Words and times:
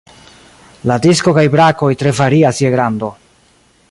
La 0.91 0.97
disko 1.03 1.35
kaj 1.39 1.43
brakoj 1.57 1.91
tre 2.01 2.15
varias 2.23 2.65
je 2.65 2.75
grando. 2.79 3.13